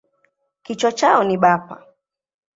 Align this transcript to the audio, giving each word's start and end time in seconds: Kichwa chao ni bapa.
Kichwa 0.63 0.91
chao 0.91 1.23
ni 1.23 1.37
bapa. 1.37 1.85